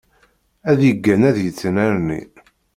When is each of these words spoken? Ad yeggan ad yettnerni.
Ad 0.69 0.79
yeggan 0.87 1.21
ad 1.29 1.37
yettnerni. 1.41 2.21